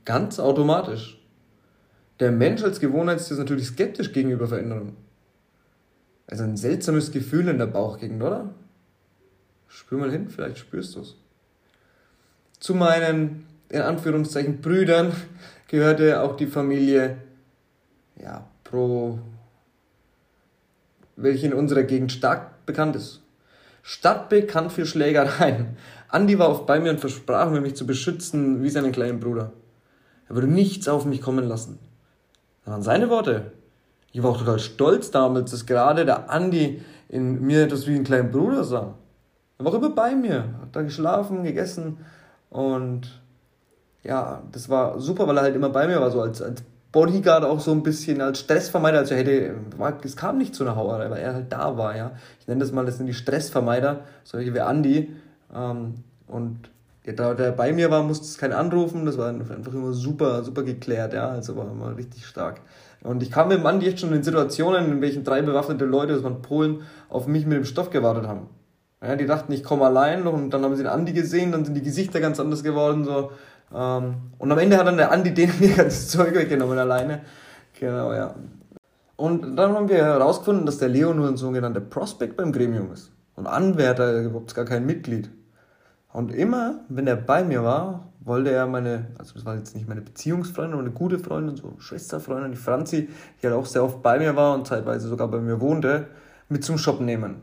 Ganz 0.04 0.38
automatisch. 0.38 1.20
Der 2.20 2.32
Mensch 2.32 2.62
als 2.62 2.80
Gewohnheit 2.80 3.18
ist 3.18 3.30
natürlich 3.30 3.66
skeptisch 3.66 4.12
gegenüber 4.12 4.48
Veränderungen. 4.48 4.96
Also 6.26 6.44
ein 6.44 6.56
seltsames 6.56 7.10
Gefühl 7.10 7.48
in 7.48 7.58
der 7.58 7.66
Bauchgegend, 7.66 8.22
oder? 8.22 8.54
Spür 9.68 9.98
mal 9.98 10.10
hin, 10.10 10.28
vielleicht 10.28 10.58
spürst 10.58 10.96
du 10.96 11.00
es. 11.00 11.16
Zu 12.58 12.74
meinen, 12.74 13.46
in 13.68 13.80
Anführungszeichen, 13.80 14.60
Brüdern 14.60 15.12
gehörte 15.68 16.20
auch 16.22 16.36
die 16.36 16.46
Familie, 16.46 17.18
ja, 18.20 18.46
Pro, 18.64 19.18
welche 21.16 21.46
in 21.46 21.54
unserer 21.54 21.84
Gegend 21.84 22.12
stark 22.12 22.66
bekannt 22.66 22.96
ist. 22.96 23.22
Stadtbekannt 23.88 24.70
für 24.70 24.84
Schlägereien. 24.84 25.78
Andi 26.10 26.38
war 26.38 26.50
oft 26.50 26.66
bei 26.66 26.78
mir 26.78 26.90
und 26.90 27.00
versprach 27.00 27.50
mir, 27.50 27.62
mich 27.62 27.74
zu 27.74 27.86
beschützen 27.86 28.62
wie 28.62 28.68
seinen 28.68 28.92
kleinen 28.92 29.18
Bruder. 29.18 29.52
Er 30.28 30.34
würde 30.34 30.46
nichts 30.46 30.88
auf 30.88 31.06
mich 31.06 31.22
kommen 31.22 31.48
lassen. 31.48 31.78
Das 32.66 32.72
waren 32.72 32.82
seine 32.82 33.08
Worte. 33.08 33.52
Ich 34.12 34.22
war 34.22 34.32
auch 34.32 34.36
total 34.36 34.58
stolz 34.58 35.10
damals, 35.10 35.52
dass 35.52 35.64
gerade 35.64 36.04
der 36.04 36.28
Andi 36.28 36.82
in 37.08 37.40
mir 37.40 37.62
etwas 37.64 37.86
wie 37.86 37.94
einen 37.94 38.04
kleinen 38.04 38.30
Bruder 38.30 38.62
sah. 38.62 38.94
Er 39.56 39.64
war 39.64 39.72
immer 39.72 39.88
bei 39.88 40.14
mir, 40.14 40.44
hat 40.60 40.76
da 40.76 40.82
geschlafen, 40.82 41.42
gegessen 41.42 41.96
und 42.50 43.22
ja, 44.02 44.42
das 44.52 44.68
war 44.68 45.00
super, 45.00 45.26
weil 45.26 45.38
er 45.38 45.44
halt 45.44 45.56
immer 45.56 45.70
bei 45.70 45.86
mir 45.86 45.98
war, 45.98 46.10
so 46.10 46.20
als, 46.20 46.42
als 46.42 46.62
Bodyguard 46.92 47.44
auch 47.44 47.60
so 47.60 47.72
ein 47.72 47.82
bisschen, 47.82 48.20
als 48.20 48.40
Stressvermeider, 48.40 48.98
also 48.98 49.14
hätte, 49.14 49.54
es 50.02 50.16
kam 50.16 50.38
nicht 50.38 50.54
zu 50.54 50.64
einer 50.64 50.76
Hauerei, 50.76 51.10
weil 51.10 51.20
er 51.20 51.34
halt 51.34 51.52
da 51.52 51.76
war, 51.76 51.96
ja. 51.96 52.12
Ich 52.40 52.48
nenne 52.48 52.60
das 52.60 52.72
mal, 52.72 52.86
das 52.86 52.96
sind 52.96 53.06
die 53.06 53.14
Stressvermeider, 53.14 54.00
solche 54.24 54.54
wie 54.54 54.60
Andi 54.60 55.14
ähm, 55.54 55.94
und 56.26 56.70
da 57.16 57.34
der 57.34 57.52
bei 57.52 57.72
mir 57.72 57.90
war, 57.90 58.02
musste 58.02 58.26
es 58.26 58.38
keinen 58.38 58.52
anrufen. 58.52 59.06
Das 59.06 59.16
war 59.18 59.28
einfach 59.28 59.72
immer 59.72 59.92
super, 59.92 60.42
super 60.44 60.62
geklärt, 60.62 61.14
ja. 61.14 61.28
Also 61.28 61.56
war 61.56 61.70
immer 61.70 61.96
richtig 61.96 62.26
stark. 62.26 62.60
Und 63.02 63.22
ich 63.22 63.30
kam 63.30 63.48
mit 63.48 63.58
dem 63.58 63.66
Andi 63.66 63.86
echt 63.86 64.00
schon 64.00 64.12
in 64.12 64.22
Situationen, 64.22 64.92
in 64.92 65.00
welchen 65.00 65.24
drei 65.24 65.40
bewaffnete 65.42 65.84
Leute, 65.84 66.14
das 66.14 66.24
waren 66.24 66.42
Polen, 66.42 66.82
auf 67.08 67.26
mich 67.26 67.46
mit 67.46 67.56
dem 67.56 67.64
Stoff 67.64 67.90
gewartet 67.90 68.26
haben. 68.26 68.48
Ja, 69.00 69.14
die 69.14 69.26
dachten, 69.26 69.52
ich 69.52 69.62
komme 69.62 69.86
allein 69.86 70.26
und 70.26 70.50
dann 70.50 70.64
haben 70.64 70.74
sie 70.74 70.82
den 70.82 70.90
Andi 70.90 71.12
gesehen, 71.12 71.52
dann 71.52 71.64
sind 71.64 71.74
die 71.74 71.82
Gesichter 71.82 72.20
ganz 72.20 72.40
anders 72.40 72.64
geworden. 72.64 73.04
So. 73.04 73.30
Ähm, 73.74 74.14
und 74.38 74.52
am 74.52 74.58
Ende 74.58 74.76
hat 74.78 74.86
dann 74.86 74.96
der 74.96 75.12
Andi 75.12 75.34
den 75.34 75.52
mir 75.60 75.74
ganzes 75.74 76.08
Zeug 76.08 76.34
weggenommen 76.34 76.78
alleine. 76.78 77.22
Genau, 77.78 78.12
ja. 78.12 78.34
Und 79.16 79.56
dann 79.56 79.72
haben 79.72 79.88
wir 79.88 80.04
herausgefunden, 80.04 80.64
dass 80.64 80.78
der 80.78 80.88
Leo 80.88 81.12
nur 81.12 81.28
ein 81.28 81.36
sogenannter 81.36 81.80
Prospect 81.80 82.36
beim 82.36 82.52
Gremium 82.52 82.92
ist. 82.92 83.10
Und 83.34 83.46
Anwärter, 83.46 84.20
überhaupt 84.20 84.54
gar 84.54 84.64
kein 84.64 84.86
Mitglied. 84.86 85.30
Und 86.12 86.32
immer, 86.32 86.80
wenn 86.88 87.06
er 87.06 87.16
bei 87.16 87.44
mir 87.44 87.62
war, 87.64 88.08
wollte 88.20 88.50
er 88.50 88.66
meine, 88.66 89.06
also 89.18 89.34
das 89.34 89.44
war 89.44 89.56
jetzt 89.56 89.74
nicht 89.74 89.88
meine 89.88 90.00
Beziehungsfreundin, 90.00 90.74
aber 90.74 90.82
eine 90.82 90.92
gute 90.92 91.18
Freundin, 91.18 91.56
so 91.56 91.74
Schwesterfreundin, 91.78 92.52
die 92.52 92.56
Franzi, 92.56 93.08
die 93.40 93.46
halt 93.46 93.56
auch 93.56 93.66
sehr 93.66 93.84
oft 93.84 94.02
bei 94.02 94.18
mir 94.18 94.36
war 94.36 94.54
und 94.54 94.66
zeitweise 94.66 95.08
sogar 95.08 95.28
bei 95.28 95.38
mir 95.38 95.60
wohnte, 95.60 96.08
mit 96.48 96.64
zum 96.64 96.78
Shop 96.78 97.00
nehmen. 97.00 97.42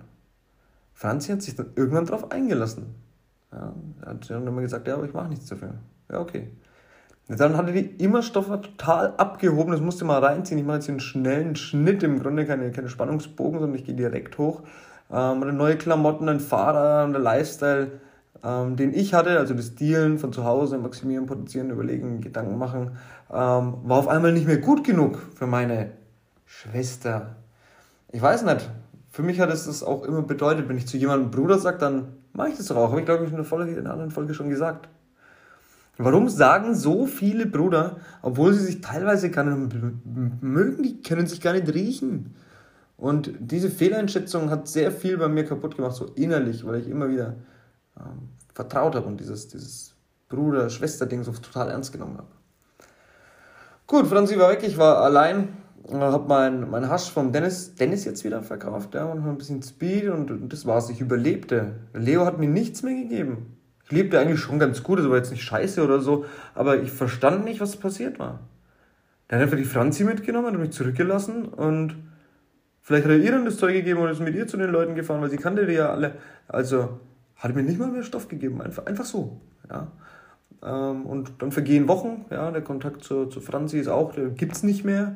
Franzi 0.94 1.32
hat 1.32 1.42
sich 1.42 1.56
dann 1.56 1.72
irgendwann 1.76 2.06
darauf 2.06 2.32
eingelassen. 2.32 2.96
Ja, 3.52 3.74
hat 4.06 4.30
dann 4.30 4.48
immer 4.48 4.62
gesagt, 4.62 4.88
ja, 4.88 4.96
aber 4.96 5.06
ich 5.06 5.14
mache 5.14 5.30
nichts 5.30 5.48
dafür. 5.48 5.76
Ja, 6.12 6.20
okay. 6.20 6.50
Dann 7.28 7.58
hatte 7.58 7.72
die 7.72 8.04
immer 8.04 8.22
Stoffe 8.22 8.62
total 8.62 9.16
abgehoben, 9.18 9.72
das 9.72 9.82
musste 9.82 10.06
mal 10.06 10.24
reinziehen. 10.24 10.60
Ich 10.60 10.66
mache 10.66 10.78
jetzt 10.78 10.90
einen 10.90 11.00
schnellen 11.00 11.56
Schnitt, 11.56 12.04
im 12.04 12.20
Grunde 12.20 12.46
keine, 12.46 12.72
keine 12.72 12.90
Spannungsbogen, 12.90 13.60
sondern 13.60 13.80
ich 13.80 13.86
gehe 13.86 13.96
direkt 13.96 14.38
hoch. 14.38 14.62
Ähm, 15.12 15.40
neue 15.58 15.76
Klamotten, 15.78 16.30
ein 16.30 16.40
Fahrer, 16.40 17.08
der 17.10 17.20
Lifestyle 17.20 18.00
ähm, 18.46 18.76
den 18.76 18.94
ich 18.94 19.14
hatte, 19.14 19.40
also 19.40 19.54
das 19.54 19.76
Dealen 19.76 20.20
von 20.20 20.32
zu 20.32 20.46
Hause, 20.46 20.78
maximieren, 20.78 21.26
potenzieren, 21.26 21.72
überlegen, 21.72 22.22
Gedanken 22.22 22.58
machen, 22.58 22.92
ähm, 23.32 23.74
war 23.84 23.98
auf 23.98 24.08
einmal 24.08 24.32
nicht 24.34 24.46
mehr 24.46 24.60
gut 24.60 24.84
genug 24.84 25.18
für 25.36 25.48
meine 25.48 25.92
Schwester. 26.46 27.38
Ich 28.12 28.22
weiß 28.22 28.44
nicht. 28.44 28.70
Für 29.10 29.24
mich 29.24 29.40
hat 29.40 29.50
es 29.50 29.66
das 29.66 29.82
auch 29.82 30.04
immer 30.04 30.22
bedeutet, 30.22 30.70
wenn 30.70 30.78
ich 30.78 30.88
zu 30.88 30.98
jemandem 30.98 31.32
Bruder 31.32 31.58
sage, 31.58 31.78
dann 31.78 32.18
mache 32.34 32.50
ich 32.50 32.58
das 32.58 32.70
auch. 32.72 32.92
Habe 32.92 33.00
ich, 33.00 33.06
glaube 33.06 33.26
ich, 33.26 33.32
in 33.32 33.40
einer 33.40 33.92
anderen 33.92 34.12
Folge 34.12 34.34
schon 34.34 34.50
gesagt. 34.50 34.90
Warum 35.98 36.28
sagen 36.28 36.76
so 36.76 37.06
viele 37.06 37.46
Brüder, 37.46 37.98
obwohl 38.22 38.54
sie 38.54 38.66
sich 38.66 38.82
teilweise 38.82 39.32
gar 39.32 39.44
nicht 39.44 39.76
mögen, 40.42 40.84
die 40.84 41.02
können 41.02 41.26
sich 41.26 41.40
gar 41.40 41.54
nicht 41.54 41.74
riechen? 41.74 42.36
Und 42.98 43.32
diese 43.40 43.70
Fehleinschätzung 43.70 44.50
hat 44.50 44.68
sehr 44.68 44.92
viel 44.92 45.18
bei 45.18 45.28
mir 45.28 45.46
kaputt 45.46 45.76
gemacht, 45.76 45.96
so 45.96 46.06
innerlich, 46.16 46.66
weil 46.66 46.82
ich 46.82 46.88
immer 46.90 47.10
wieder 47.10 47.36
ähm, 47.98 48.30
vertraut 48.54 48.96
habe 48.96 49.08
und 49.08 49.20
dieses, 49.20 49.48
dieses 49.48 49.96
Bruder-Schwester-Ding 50.30 51.24
so 51.24 51.32
total 51.32 51.70
ernst 51.70 51.92
genommen 51.92 52.18
habe. 52.18 52.28
Gut, 53.88 54.08
Franzi 54.08 54.40
war 54.40 54.50
weg, 54.50 54.64
ich 54.64 54.78
war 54.78 55.02
allein, 55.02 55.50
habe 55.92 56.28
mein, 56.28 56.70
mein 56.70 56.90
Hasch 56.90 57.12
vom 57.12 57.32
Dennis, 57.32 57.76
Dennis 57.76 58.06
jetzt 58.06 58.24
wieder 58.24 58.42
verkauft 58.42 58.96
ja, 58.96 59.06
und 59.06 59.26
ein 59.26 59.38
bisschen 59.38 59.62
Speed 59.62 60.10
und, 60.10 60.32
und 60.32 60.52
das 60.52 60.66
war's. 60.66 60.90
Ich 60.90 61.02
überlebte. 61.02 61.76
Leo 61.94 62.26
hat 62.26 62.40
mir 62.40 62.50
nichts 62.50 62.82
mehr 62.82 62.96
gegeben. 62.96 63.55
Ich 63.86 63.92
lebte 63.92 64.20
eigentlich 64.20 64.40
schon 64.40 64.60
ganz 64.60 64.82
gut, 64.82 65.00
das 65.00 65.10
war 65.10 65.18
jetzt 65.18 65.32
nicht 65.32 65.44
scheiße 65.44 65.84
oder 65.84 66.00
so, 66.00 66.26
aber 66.56 66.82
ich 66.82 66.92
verstand 66.92 67.44
nicht, 67.46 67.60
was 67.60 67.78
passiert 67.78 68.18
war. 68.18 68.40
Der 69.30 69.38
hat 69.38 69.44
einfach 69.44 69.58
die 69.58 69.64
Franzi 69.64 70.04
mitgenommen 70.04 70.56
und 70.56 70.62
mich 70.62 70.72
zurückgelassen 70.72 71.46
und 71.46 71.96
vielleicht 72.82 73.06
hat 73.06 73.12
er 73.12 73.18
ihr 73.18 73.32
dann 73.32 73.46
das 73.46 73.58
Zeug 73.58 73.74
gegeben 73.74 74.00
und 74.00 74.10
ist 74.10 74.20
mit 74.20 74.36
ihr 74.36 74.48
zu 74.48 74.58
den 74.58 74.72
Leuten 74.72 74.96
gefahren, 74.96 75.22
weil 75.22 75.30
sie 75.30 75.38
kannte 75.38 75.66
die 75.66 75.74
ja 75.74 75.90
alle. 75.90 76.16
Also 76.48 77.00
hat 77.36 77.56
mir 77.56 77.64
nicht 77.64 77.80
mal 77.80 77.90
mehr 77.90 78.04
Stoff 78.04 78.28
gegeben, 78.28 78.62
einfach, 78.62 78.86
einfach 78.86 79.06
so. 79.06 79.40
Ja. 79.70 79.92
Ähm, 80.64 81.06
und 81.06 81.34
dann 81.40 81.52
vergehen 81.52 81.88
Wochen, 81.88 82.26
ja, 82.32 82.50
der 82.52 82.62
Kontakt 82.62 83.04
zur, 83.04 83.30
zur 83.30 83.42
Franzi 83.42 83.80
ist 83.80 83.88
auch, 83.88 84.14
gibt 84.36 84.54
es 84.54 84.64
nicht 84.64 84.84
mehr. 84.84 85.16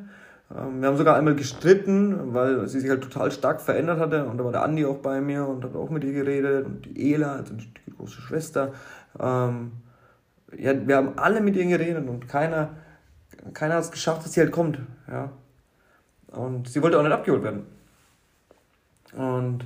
Ähm, 0.56 0.82
wir 0.82 0.88
haben 0.88 0.98
sogar 0.98 1.16
einmal 1.16 1.36
gestritten, 1.36 2.34
weil 2.34 2.68
sie 2.68 2.80
sich 2.80 2.90
halt 2.90 3.04
total 3.04 3.32
stark 3.32 3.62
verändert 3.62 4.00
hatte. 4.00 4.26
Und 4.26 4.38
da 4.38 4.46
war 4.46 4.52
der 4.52 4.64
Andi 4.64 4.86
auch 4.86 4.98
bei 4.98 5.22
mir 5.22 5.48
und 5.48 5.64
hat 5.64 5.76
auch 5.76 5.90
mit 5.90 6.04
ihr 6.04 6.14
geredet. 6.14 6.66
Und 6.66 6.86
die 6.86 7.14
Ela, 7.14 7.34
also 7.34 7.54
die 7.54 7.70
große 7.98 8.22
Schwester. 8.22 8.74
Ähm, 9.20 9.72
ja, 10.58 10.88
wir 10.88 10.98
haben 10.98 11.18
alle 11.18 11.42
mit 11.42 11.56
ihr 11.56 11.66
geredet 11.66 12.08
und 12.08 12.28
keiner, 12.28 12.70
keiner 13.54 13.76
hat 13.76 13.84
es 13.84 13.92
geschafft, 13.92 14.26
dass 14.26 14.34
sie 14.34 14.42
halt 14.42 14.52
kommt. 14.52 14.80
Ja. 15.08 15.32
Und 16.28 16.68
sie 16.68 16.82
wollte 16.82 16.98
auch 17.00 17.04
nicht 17.04 17.12
abgeholt 17.12 17.44
werden. 17.44 17.64
Und 19.14 19.66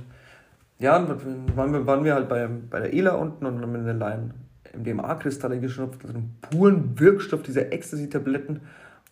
ja, 0.78 0.98
dann 0.98 1.56
waren 1.56 2.04
wir, 2.04 2.14
halt 2.14 2.28
bei, 2.28 2.46
bei 2.46 2.80
der 2.80 2.92
Ela 2.92 3.12
unten 3.12 3.46
und 3.46 3.60
haben 3.60 3.72
mit 3.72 3.86
den 3.86 3.98
Laien 3.98 4.34
MDMA-Kristalle 4.76 5.60
geschnupft, 5.60 6.02
also 6.02 6.14
einen 6.14 6.36
puren 6.40 6.98
Wirkstoff, 6.98 7.42
diese 7.42 7.70
Ecstasy-Tabletten. 7.70 8.62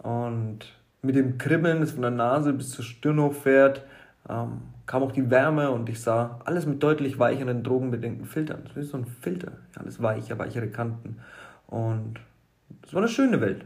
Und 0.02 0.66
mit 1.02 1.16
dem 1.16 1.36
Kribbeln, 1.36 1.80
das 1.80 1.92
von 1.92 2.02
der 2.02 2.12
Nase 2.12 2.52
bis 2.52 2.70
zur 2.70 2.84
Stirn 2.84 3.20
hochfährt, 3.20 3.84
ähm, 4.28 4.62
kam 4.86 5.02
auch 5.02 5.10
die 5.10 5.30
Wärme 5.30 5.70
und 5.72 5.88
ich 5.88 6.00
sah 6.00 6.40
alles 6.44 6.64
mit 6.64 6.82
deutlich 6.82 7.18
weicheren 7.18 7.64
drogenbedingten 7.64 8.24
Filtern. 8.24 8.62
Das 8.64 8.76
ist 8.76 8.90
so 8.90 8.98
ein 8.98 9.06
Filter, 9.06 9.52
alles 9.74 10.00
weicher, 10.00 10.38
weichere 10.38 10.68
Kanten. 10.68 11.18
Und 11.66 12.20
es 12.86 12.94
war 12.94 13.02
eine 13.02 13.10
schöne 13.10 13.40
Welt. 13.40 13.64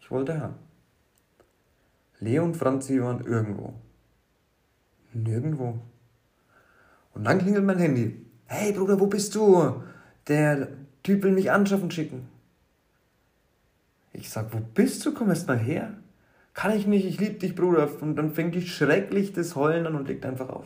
Ich 0.00 0.10
wollte 0.10 0.34
her. 0.34 0.54
Leo 2.18 2.42
und 2.42 2.56
Franzi 2.56 3.00
waren 3.00 3.24
irgendwo. 3.24 3.74
Nirgendwo. 5.12 5.78
Und 7.14 7.24
dann 7.24 7.38
klingelt 7.38 7.64
mein 7.64 7.78
Handy. 7.78 8.26
Hey 8.46 8.72
Bruder, 8.72 8.98
wo 8.98 9.06
bist 9.06 9.34
du? 9.36 9.82
Der 10.26 10.68
Typ 11.04 11.22
will 11.22 11.32
mich 11.32 11.52
anschaffen 11.52 11.90
schicken. 11.92 12.28
Ich 14.12 14.28
sag, 14.30 14.52
wo 14.52 14.58
bist 14.58 15.06
du? 15.06 15.14
Komm 15.14 15.28
erst 15.28 15.46
mal 15.46 15.58
her 15.58 15.94
kann 16.58 16.76
ich 16.76 16.88
nicht, 16.88 17.06
ich 17.06 17.20
liebe 17.20 17.34
dich, 17.34 17.54
Bruder. 17.54 17.88
Und 18.00 18.16
dann 18.16 18.32
fängt 18.32 18.52
die 18.56 18.66
schrecklich 18.66 19.32
das 19.32 19.54
Heulen 19.54 19.86
an 19.86 19.94
und 19.94 20.08
legt 20.08 20.26
einfach 20.26 20.48
auf. 20.48 20.64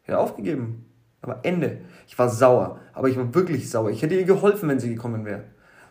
Ich 0.00 0.08
hätte 0.08 0.18
aufgegeben. 0.18 0.86
Aber 1.20 1.40
Ende. 1.42 1.82
Ich 2.06 2.18
war 2.18 2.30
sauer. 2.30 2.80
Aber 2.94 3.10
ich 3.10 3.18
war 3.18 3.34
wirklich 3.34 3.68
sauer. 3.68 3.90
Ich 3.90 4.00
hätte 4.00 4.14
ihr 4.14 4.24
geholfen, 4.24 4.66
wenn 4.66 4.80
sie 4.80 4.88
gekommen 4.88 5.26
wäre. 5.26 5.44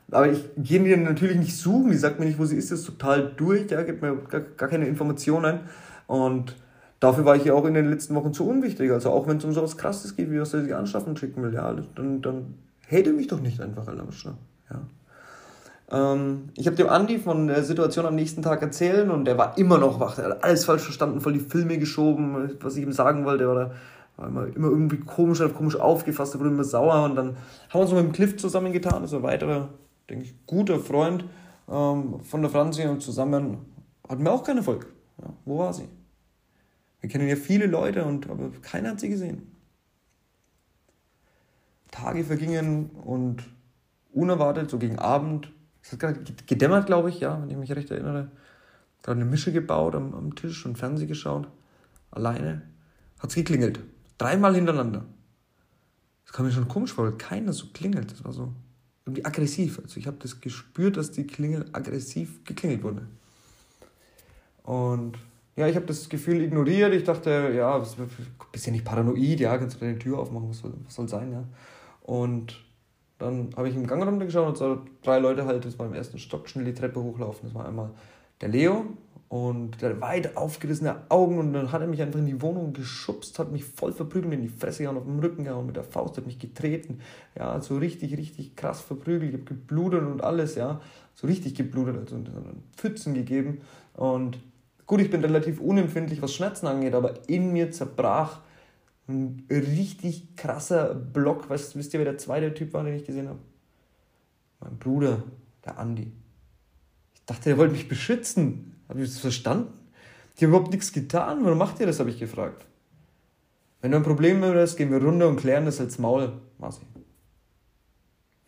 Aber 0.09 0.31
ich 0.31 0.43
gehe 0.57 0.79
die 0.79 0.97
natürlich 0.97 1.37
nicht 1.37 1.55
suchen. 1.55 1.91
Die 1.91 1.97
sagt 1.97 2.17
mir 2.17 2.25
nicht, 2.25 2.39
wo 2.39 2.45
sie 2.45 2.57
ist. 2.57 2.71
Das 2.71 2.79
ist 2.79 2.85
total 2.87 3.33
durch. 3.37 3.69
Ja, 3.69 3.83
gibt 3.83 4.01
mir 4.01 4.15
gar, 4.15 4.41
gar 4.41 4.67
keine 4.67 4.87
Informationen. 4.87 5.59
Und 6.07 6.55
dafür 6.99 7.23
war 7.23 7.35
ich 7.35 7.45
ja 7.45 7.53
auch 7.53 7.65
in 7.65 7.75
den 7.75 7.91
letzten 7.91 8.15
Wochen 8.15 8.33
zu 8.33 8.49
unwichtig. 8.49 8.89
Also 8.89 9.11
auch 9.11 9.27
wenn 9.27 9.37
es 9.37 9.45
um 9.45 9.53
sowas 9.53 9.77
Krasses 9.77 10.15
geht, 10.15 10.31
wie 10.31 10.41
was 10.41 10.55
er 10.55 10.63
sich 10.63 10.73
anschaffen 10.73 11.15
schicken 11.17 11.43
will, 11.43 11.53
ja, 11.53 11.71
dann, 11.93 12.23
dann 12.23 12.55
hätte 12.87 13.13
mich 13.13 13.27
doch 13.27 13.41
nicht 13.41 13.61
einfach, 13.61 13.87
Alter. 13.87 14.07
Ja. 14.71 14.81
Ähm, 15.89 16.49
ich 16.55 16.67
habe 16.67 16.75
dem 16.75 16.89
Andi 16.89 17.17
von 17.19 17.47
der 17.47 17.63
Situation 17.63 18.05
am 18.05 18.15
nächsten 18.15 18.41
Tag 18.41 18.61
erzählen 18.61 19.09
und 19.09 19.25
der 19.25 19.37
war 19.37 19.57
immer 19.57 19.77
noch 19.77 19.99
wach. 19.99 20.17
Er 20.17 20.25
hat 20.25 20.43
alles 20.43 20.65
falsch 20.65 20.83
verstanden, 20.83 21.21
voll 21.21 21.33
die 21.33 21.39
Filme 21.39 21.77
geschoben, 21.77 22.57
was 22.61 22.75
ich 22.75 22.83
ihm 22.83 22.91
sagen 22.91 23.25
wollte. 23.25 23.49
Oder 23.49 23.71
war 24.17 24.27
immer, 24.27 24.47
immer 24.47 24.67
irgendwie 24.67 24.97
komisch, 24.97 25.39
hat 25.39 25.55
komisch 25.55 25.75
aufgefasst, 25.75 26.33
er 26.33 26.39
wurde 26.39 26.49
immer 26.49 26.63
sauer. 26.63 27.03
Und 27.03 27.15
dann 27.15 27.37
haben 27.69 27.73
wir 27.73 27.81
uns 27.81 27.91
mit 27.91 28.03
dem 28.03 28.11
Cliff 28.11 28.37
zusammengetan, 28.37 29.01
das 29.01 29.11
ist 29.11 29.17
ein 29.17 29.23
weiterer, 29.23 29.69
denke 30.09 30.25
ich, 30.25 30.35
guter 30.45 30.79
Freund 30.79 31.25
ähm, 31.69 32.19
von 32.21 32.41
der 32.41 32.51
Franzi 32.51 32.85
und 32.85 33.01
zusammen 33.01 33.57
hatten 34.07 34.23
wir 34.23 34.31
auch 34.31 34.43
keinen 34.43 34.57
Erfolg. 34.57 34.87
Ja, 35.21 35.29
wo 35.45 35.59
war 35.59 35.73
sie? 35.73 35.87
Wir 37.01 37.09
kennen 37.09 37.27
ja 37.27 37.35
viele 37.35 37.67
Leute, 37.67 38.05
und, 38.05 38.29
aber 38.29 38.49
keiner 38.61 38.91
hat 38.91 38.99
sie 38.99 39.09
gesehen. 39.09 39.51
Tage 41.91 42.23
vergingen 42.23 42.89
und 43.03 43.43
unerwartet, 44.13 44.69
so 44.69 44.77
gegen 44.77 44.99
Abend, 44.99 45.51
es 45.87 45.93
hat 45.93 45.99
gerade 46.01 46.19
gedämmert, 46.45 46.85
glaube 46.85 47.09
ich, 47.09 47.21
ja, 47.21 47.41
wenn 47.41 47.49
ich 47.49 47.55
mich 47.55 47.71
recht 47.71 47.89
erinnere. 47.91 48.29
Gerade 49.03 49.21
eine 49.21 49.29
Mische 49.29 49.53
gebaut 49.53 49.95
am, 49.95 50.13
am 50.13 50.35
Tisch 50.35 50.65
und 50.65 50.77
Fernsehen 50.77 51.07
geschaut. 51.07 51.47
Alleine. 52.11 52.63
Hat 53.19 53.29
es 53.29 53.35
geklingelt. 53.35 53.79
Dreimal 54.17 54.53
hintereinander. 54.53 55.05
Das 56.25 56.33
kam 56.33 56.45
mir 56.45 56.51
schon 56.51 56.67
komisch 56.67 56.91
vor, 56.91 57.05
weil 57.05 57.13
keiner 57.13 57.53
so 57.53 57.67
klingelt. 57.67 58.11
Das 58.11 58.25
war 58.25 58.33
so 58.33 58.51
irgendwie 59.05 59.23
aggressiv. 59.23 59.79
Also 59.81 59.97
ich 59.97 60.07
habe 60.07 60.17
das 60.19 60.41
gespürt, 60.41 60.97
dass 60.97 61.11
die 61.11 61.25
Klingel 61.25 61.69
aggressiv 61.71 62.43
geklingelt 62.43 62.83
wurde. 62.83 63.07
Und 64.63 65.17
ja, 65.55 65.69
ich 65.69 65.77
habe 65.77 65.85
das 65.85 66.09
Gefühl 66.09 66.41
ignoriert. 66.41 66.93
Ich 66.93 67.05
dachte, 67.05 67.53
ja, 67.55 67.81
bist 68.51 68.65
ja 68.65 68.73
nicht 68.73 68.83
paranoid, 68.83 69.39
ja, 69.39 69.57
kannst 69.57 69.77
du 69.77 69.85
deine 69.85 69.99
Tür 69.99 70.19
aufmachen, 70.19 70.49
was 70.49 70.59
soll, 70.59 70.73
was 70.83 70.95
soll 70.95 71.07
sein, 71.07 71.31
ja. 71.31 71.45
Und 72.01 72.66
dann 73.19 73.49
habe 73.55 73.69
ich 73.69 73.75
im 73.75 73.87
Gang 73.87 74.03
runtergeschaut 74.03 74.47
und 74.47 74.57
so 74.57 74.81
drei 75.01 75.19
Leute 75.19 75.45
halt, 75.45 75.65
das 75.65 75.77
war 75.79 75.87
im 75.87 75.93
ersten 75.93 76.19
Stock, 76.19 76.47
schnell 76.47 76.65
die 76.65 76.73
Treppe 76.73 77.01
hochlaufen. 77.01 77.49
Das 77.49 77.55
war 77.55 77.67
einmal 77.67 77.89
der 78.41 78.49
Leo 78.49 78.85
und 79.29 79.81
der 79.81 79.89
hatte 79.89 80.01
weit 80.01 80.37
aufgerissene 80.37 81.03
Augen 81.09 81.37
und 81.39 81.51
dann 81.51 81.71
hat 81.71 81.81
er 81.81 81.87
mich 81.87 82.01
einfach 82.01 82.19
in 82.19 82.27
die 82.27 82.41
Wohnung 82.41 82.71
geschubst, 82.73 83.39
hat 83.39 83.51
mich 83.51 83.65
voll 83.65 83.91
verprügelt, 83.91 84.33
in 84.33 84.41
die 84.41 84.47
Fresse 84.47 84.83
gehauen, 84.83 84.97
auf 84.97 85.03
den 85.03 85.19
Rücken 85.19 85.43
gehauen, 85.43 85.65
mit 85.65 85.75
der 85.75 85.83
Faust 85.83 86.15
hat 86.17 86.25
mich 86.25 86.39
getreten. 86.39 86.99
Ja, 87.37 87.59
so 87.61 87.77
richtig, 87.77 88.17
richtig 88.17 88.55
krass 88.55 88.81
verprügelt. 88.81 89.33
Ich 89.33 89.33
habe 89.33 89.43
geblutet 89.43 90.03
und 90.03 90.23
alles, 90.23 90.55
ja. 90.55 90.79
So 91.13 91.27
richtig 91.27 91.55
geblutet, 91.55 91.97
also 91.97 92.17
Pfützen 92.77 93.15
gegeben. 93.15 93.61
Und 93.95 94.37
gut, 94.85 95.01
ich 95.01 95.09
bin 95.09 95.21
relativ 95.21 95.59
unempfindlich, 95.59 96.21
was 96.21 96.33
Schmerzen 96.33 96.67
angeht, 96.67 96.93
aber 96.93 97.15
in 97.27 97.51
mir 97.51 97.71
zerbrach 97.71 98.41
ein 99.07 99.45
richtig 99.49 100.35
krasser 100.35 100.93
Block. 100.93 101.49
Weißt, 101.49 101.75
wisst 101.75 101.93
ihr, 101.93 101.99
wer 101.99 102.05
der 102.05 102.17
zweite 102.17 102.53
Typ 102.53 102.73
war, 102.73 102.83
den 102.83 102.95
ich 102.95 103.05
gesehen 103.05 103.29
habe? 103.29 103.39
Mein 104.59 104.77
Bruder, 104.77 105.23
der 105.65 105.77
Andi. 105.77 106.11
Ich 107.13 107.25
dachte, 107.25 107.49
der 107.49 107.57
wollte 107.57 107.73
mich 107.73 107.87
beschützen. 107.87 108.75
Habe 108.89 109.01
ich 109.01 109.09
das 109.09 109.19
verstanden? 109.19 109.73
Die 110.37 110.45
haben 110.45 110.51
überhaupt 110.51 110.71
nichts 110.71 110.91
getan. 110.91 111.43
Warum 111.43 111.57
macht 111.57 111.79
ihr 111.79 111.85
das, 111.85 111.99
habe 111.99 112.09
ich 112.09 112.19
gefragt. 112.19 112.65
Wenn 113.81 113.91
du 113.91 113.97
ein 113.97 114.03
Problem 114.03 114.43
hast, 114.43 114.75
gehen 114.75 114.91
wir 114.91 115.01
runter 115.01 115.27
und 115.27 115.37
klären 115.37 115.65
das 115.65 115.79
als 115.79 115.99
Maul, 115.99 116.33
Marci. 116.57 116.81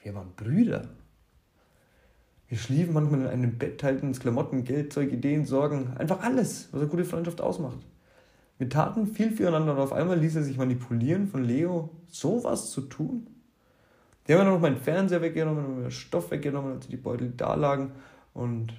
Wir 0.02 0.16
waren 0.16 0.32
Brüder. 0.36 0.90
Wir 2.48 2.58
schliefen 2.58 2.94
manchmal 2.94 3.22
in 3.22 3.28
einem 3.28 3.58
Bett, 3.58 3.80
teilten 3.80 4.10
uns 4.10 4.20
Klamotten, 4.20 4.64
Geld, 4.64 4.92
Zeug, 4.92 5.12
Ideen, 5.12 5.46
Sorgen. 5.46 5.94
Einfach 5.98 6.22
alles, 6.24 6.70
was 6.72 6.82
eine 6.82 6.90
gute 6.90 7.06
Freundschaft 7.06 7.42
ausmacht. 7.42 7.78
Wir 8.60 8.70
taten 8.70 9.08
viel 9.08 9.32
füreinander 9.32 9.72
und 9.72 9.80
auf 9.80 9.94
einmal 9.94 10.20
ließ 10.20 10.36
er 10.36 10.44
sich 10.44 10.58
manipulieren 10.58 11.28
von 11.28 11.46
Leo, 11.46 11.90
sowas 12.08 12.72
zu 12.72 12.82
tun. 12.82 13.26
Die 14.28 14.34
haben 14.34 14.42
dann 14.42 14.54
noch 14.54 14.60
meinen 14.60 14.78
Fernseher 14.78 15.22
weggenommen 15.22 15.66
und 15.66 15.80
meinen 15.80 15.92
Stoff 15.92 16.30
weggenommen, 16.30 16.74
als 16.74 16.88
die 16.88 16.98
Beutel 16.98 17.32
da 17.36 17.56
lagen. 17.56 17.94
Und 18.34 18.74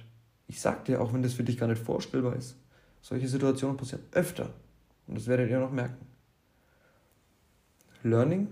ich 0.47 0.61
sagte 0.61 0.93
ja, 0.93 0.99
auch 0.99 1.13
wenn 1.13 1.23
das 1.23 1.33
für 1.33 1.43
dich 1.43 1.57
gar 1.57 1.67
nicht 1.67 1.83
vorstellbar 1.83 2.35
ist, 2.35 2.55
solche 3.01 3.27
Situationen 3.27 3.75
passieren 3.75 4.03
öfter. 4.11 4.51
Und 5.07 5.17
das 5.17 5.25
werdet 5.25 5.49
ihr 5.49 5.59
noch 5.59 5.71
merken. 5.71 6.05
Learning. 8.03 8.49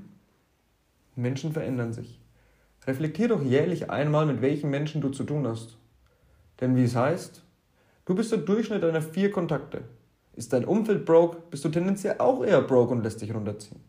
Menschen 1.15 1.53
verändern 1.53 1.93
sich. 1.93 2.19
Reflektier 2.87 3.27
doch 3.27 3.43
jährlich 3.43 3.91
einmal, 3.91 4.25
mit 4.25 4.41
welchen 4.41 4.71
Menschen 4.71 4.99
du 4.99 5.09
zu 5.09 5.25
tun 5.25 5.45
hast. 5.47 5.77
Denn 6.59 6.75
wie 6.75 6.85
es 6.85 6.95
heißt, 6.95 7.43
du 8.05 8.15
bist 8.15 8.31
der 8.31 8.39
Durchschnitt 8.39 8.81
deiner 8.81 9.01
vier 9.01 9.29
Kontakte. 9.31 9.83
Ist 10.39 10.53
dein 10.53 10.63
Umfeld 10.63 11.03
broke, 11.03 11.35
bist 11.51 11.65
du 11.65 11.69
tendenziell 11.69 12.15
auch 12.19 12.45
eher 12.45 12.61
broke 12.61 12.93
und 12.93 13.03
lässt 13.03 13.21
dich 13.21 13.35
runterziehen. 13.35 13.81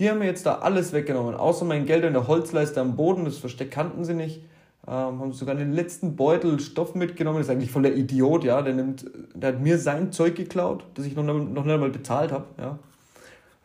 Die 0.00 0.10
haben 0.10 0.18
mir 0.18 0.24
jetzt 0.24 0.44
da 0.46 0.56
alles 0.56 0.92
weggenommen, 0.92 1.36
außer 1.36 1.64
mein 1.64 1.86
Geld 1.86 2.02
in 2.02 2.12
der 2.12 2.26
Holzleiste 2.26 2.80
am 2.80 2.96
Boden, 2.96 3.24
das 3.24 3.38
Versteck 3.38 3.70
kannten 3.70 4.04
sie 4.04 4.14
nicht. 4.14 4.40
Ähm, 4.84 5.20
haben 5.20 5.32
sogar 5.32 5.54
den 5.54 5.72
letzten 5.72 6.16
Beutel 6.16 6.58
Stoff 6.58 6.96
mitgenommen, 6.96 7.38
das 7.38 7.46
ist 7.46 7.52
eigentlich 7.52 7.70
voll 7.70 7.82
der 7.82 7.96
Idiot, 7.96 8.42
ja. 8.42 8.62
Der, 8.62 8.74
nimmt, 8.74 9.08
der 9.32 9.52
hat 9.52 9.60
mir 9.60 9.78
sein 9.78 10.10
Zeug 10.10 10.34
geklaut, 10.34 10.84
das 10.94 11.06
ich 11.06 11.14
noch, 11.14 11.22
noch 11.22 11.64
nicht 11.64 11.72
einmal 11.72 11.90
bezahlt 11.90 12.32
habe, 12.32 12.46
ja. 12.58 12.80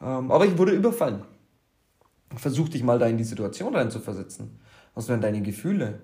Ähm, 0.03 0.31
aber 0.31 0.45
ich 0.45 0.59
wurde 0.59 0.73
überfallen. 0.73 1.23
Versuch 2.35 2.69
dich 2.69 2.83
mal 2.83 2.99
da 2.99 3.07
in 3.07 3.17
die 3.17 3.23
Situation 3.23 3.75
reinzuversetzen. 3.75 4.59
Was 4.93 5.09
wären 5.09 5.21
deine 5.21 5.41
Gefühle? 5.41 6.01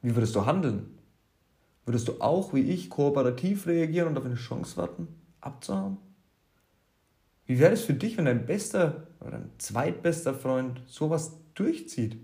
Wie 0.00 0.14
würdest 0.14 0.36
du 0.36 0.46
handeln? 0.46 0.96
Würdest 1.88 2.06
du 2.06 2.20
auch 2.20 2.52
wie 2.52 2.60
ich 2.60 2.90
kooperativ 2.90 3.66
reagieren 3.66 4.08
und 4.08 4.18
auf 4.18 4.26
eine 4.26 4.34
Chance 4.34 4.76
warten, 4.76 5.08
abzuhauen? 5.40 5.96
Wie 7.46 7.58
wäre 7.58 7.72
es 7.72 7.80
für 7.80 7.94
dich, 7.94 8.18
wenn 8.18 8.26
dein 8.26 8.44
bester 8.44 9.06
oder 9.20 9.30
dein 9.30 9.50
zweitbester 9.56 10.34
Freund 10.34 10.82
sowas 10.86 11.38
durchzieht? 11.54 12.18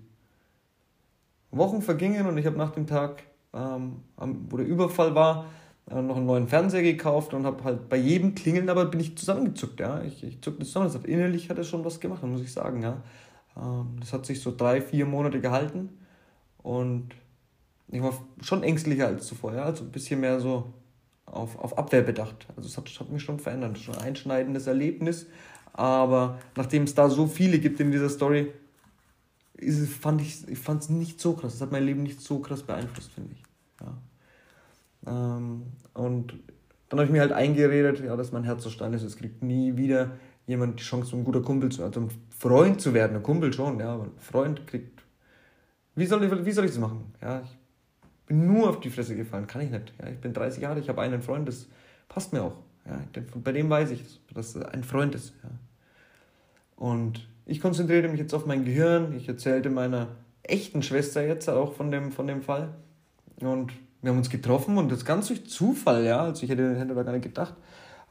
Wochen 1.50 1.80
vergingen 1.80 2.26
und 2.26 2.36
ich 2.36 2.44
habe 2.44 2.58
nach 2.58 2.72
dem 2.72 2.86
Tag, 2.86 3.22
ähm, 3.54 4.02
wo 4.50 4.58
der 4.58 4.66
Überfall 4.66 5.14
war, 5.14 5.46
äh, 5.90 6.02
noch 6.02 6.18
einen 6.18 6.26
neuen 6.26 6.46
Fernseher 6.46 6.82
gekauft 6.82 7.32
und 7.32 7.46
habe 7.46 7.64
halt 7.64 7.88
bei 7.88 7.96
jedem 7.96 8.34
Klingeln, 8.34 8.68
aber 8.68 8.84
bin 8.84 9.00
ich 9.00 9.16
zusammengezuckt, 9.16 9.80
ja. 9.80 10.02
Ich, 10.02 10.22
ich 10.22 10.42
zuckte 10.42 10.66
zusammen. 10.66 10.88
Das 10.88 10.94
hat, 10.94 11.06
innerlich 11.06 11.48
hat 11.48 11.56
er 11.56 11.64
schon 11.64 11.86
was 11.86 12.00
gemacht, 12.00 12.22
muss 12.22 12.42
ich 12.42 12.52
sagen, 12.52 12.82
ja. 12.82 13.02
Ähm, 13.56 13.96
das 13.98 14.12
hat 14.12 14.26
sich 14.26 14.42
so 14.42 14.54
drei, 14.54 14.82
vier 14.82 15.06
Monate 15.06 15.40
gehalten 15.40 15.88
und 16.62 17.14
ich 17.88 18.02
war 18.02 18.12
schon 18.40 18.62
ängstlicher 18.62 19.06
als 19.06 19.26
zuvor, 19.26 19.54
ja, 19.54 19.64
also 19.64 19.84
ein 19.84 19.90
bisschen 19.90 20.20
mehr 20.20 20.40
so 20.40 20.72
auf, 21.26 21.58
auf 21.58 21.78
Abwehr 21.78 22.02
bedacht. 22.02 22.46
Also 22.56 22.68
es 22.68 22.76
hat, 22.76 22.88
hat 23.00 23.10
mich 23.10 23.22
schon 23.22 23.38
verändert, 23.38 23.78
schon 23.78 23.94
ein 23.96 24.02
einschneidendes 24.02 24.66
Erlebnis, 24.66 25.26
aber 25.72 26.38
nachdem 26.56 26.84
es 26.84 26.94
da 26.94 27.08
so 27.08 27.26
viele 27.26 27.58
gibt 27.58 27.80
in 27.80 27.90
dieser 27.90 28.08
Story, 28.08 28.52
ist 29.54 29.92
fand 29.92 30.20
ich, 30.20 30.44
es 30.48 30.88
nicht 30.88 31.20
so 31.20 31.34
krass. 31.34 31.54
Es 31.54 31.60
hat 31.60 31.72
mein 31.72 31.84
Leben 31.84 32.02
nicht 32.02 32.20
so 32.20 32.40
krass 32.40 32.62
beeinflusst, 32.62 33.12
finde 33.12 33.34
ich. 33.34 33.42
Ja. 33.80 35.36
Ähm, 35.36 35.62
und 35.94 36.34
dann 36.88 36.98
habe 36.98 37.06
ich 37.06 37.12
mir 37.12 37.20
halt 37.20 37.32
eingeredet, 37.32 38.00
ja, 38.04 38.16
dass 38.16 38.32
mein 38.32 38.44
Herz 38.44 38.62
so 38.62 38.70
steil 38.70 38.92
ist. 38.94 39.02
Es 39.02 39.16
kriegt 39.16 39.42
nie 39.42 39.76
wieder 39.76 40.12
jemand 40.46 40.80
die 40.80 40.84
Chance, 40.84 41.16
ein 41.16 41.24
guter 41.24 41.42
Kumpel 41.42 41.70
zu 41.70 41.82
also 41.82 42.00
ein 42.00 42.10
Freund 42.36 42.80
zu 42.80 42.94
werden. 42.94 43.16
Ein 43.16 43.22
Kumpel 43.22 43.52
schon, 43.52 43.80
ja, 43.80 43.94
aber 43.94 44.04
ein 44.04 44.18
Freund 44.18 44.66
kriegt. 44.66 45.02
Wie 45.94 46.06
soll 46.06 46.24
ich, 46.24 46.44
wie 46.44 46.52
soll 46.52 46.64
ich 46.64 46.72
das 46.72 46.80
machen? 46.80 47.14
Ja, 47.22 47.40
ich 47.42 47.58
bin 48.26 48.46
nur 48.46 48.70
auf 48.70 48.80
die 48.80 48.90
Fresse 48.90 49.16
gefallen. 49.16 49.46
Kann 49.46 49.62
ich 49.62 49.70
nicht. 49.70 49.92
Ja, 50.00 50.08
ich 50.08 50.18
bin 50.18 50.32
30 50.32 50.62
Jahre, 50.62 50.80
ich 50.80 50.88
habe 50.88 51.02
einen 51.02 51.22
Freund, 51.22 51.48
das 51.48 51.66
passt 52.08 52.32
mir 52.32 52.42
auch. 52.42 52.56
Ja, 52.86 53.00
bei 53.36 53.52
dem 53.52 53.70
weiß 53.70 53.90
ich, 53.90 54.20
dass 54.34 54.56
er 54.56 54.72
ein 54.72 54.84
Freund 54.84 55.14
ist. 55.14 55.32
Ja. 55.42 55.50
Und 56.76 57.26
ich 57.46 57.60
konzentrierte 57.60 58.08
mich 58.08 58.20
jetzt 58.20 58.34
auf 58.34 58.46
mein 58.46 58.64
Gehirn. 58.64 59.14
Ich 59.16 59.28
erzählte 59.28 59.70
meiner 59.70 60.08
echten 60.42 60.82
Schwester 60.82 61.26
jetzt 61.26 61.48
auch 61.48 61.74
von 61.74 61.90
dem, 61.90 62.12
von 62.12 62.26
dem 62.26 62.42
Fall. 62.42 62.74
Und 63.40 63.72
wir 64.02 64.10
haben 64.10 64.18
uns 64.18 64.30
getroffen 64.30 64.76
und 64.76 64.92
das 64.92 65.04
ganz 65.04 65.28
durch 65.28 65.46
Zufall, 65.46 66.04
ja. 66.04 66.22
Also 66.24 66.44
ich 66.44 66.50
hätte, 66.50 66.76
hätte 66.76 66.94
da 66.94 67.02
gar 67.02 67.12
nicht 67.12 67.24
gedacht. 67.24 67.54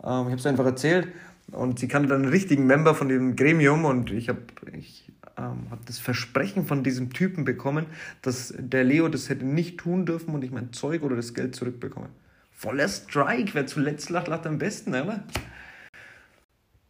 Ähm, 0.04 0.22
ich 0.22 0.32
habe 0.32 0.36
es 0.36 0.46
einfach 0.46 0.66
erzählt 0.66 1.08
und 1.52 1.80
sie 1.80 1.88
kannte 1.88 2.10
dann 2.10 2.24
einen 2.24 2.32
richtigen 2.32 2.66
Member 2.66 2.96
von 2.96 3.10
dem 3.10 3.36
Gremium 3.36 3.86
und 3.86 4.12
ich 4.12 4.30
habe 4.30 4.40
ich, 4.76 5.12
ähm, 5.52 5.68
hab 5.72 5.86
das 5.86 6.00
Versprechen 6.00 6.66
von 6.66 6.84
diesem 6.84 7.12
Typen 7.12 7.46
bekommen, 7.46 7.86
dass 8.22 8.54
der 8.58 8.84
Leo 8.84 9.08
das 9.10 9.30
hätte 9.30 9.46
nicht 9.46 9.80
tun 9.80 10.06
dürfen 10.06 10.34
und 10.34 10.44
ich 10.44 10.52
mein 10.52 10.74
Zeug 10.74 11.04
oder 11.04 11.16
das 11.16 11.34
Geld 11.34 11.56
zurückbekomme. 11.56 12.10
Voller 12.52 12.88
Strike, 12.88 13.54
wer 13.54 13.68
zuletzt 13.68 14.10
lacht, 14.10 14.28
lacht 14.28 14.46
am 14.48 14.58
besten, 14.58 14.92
oder? 14.92 15.24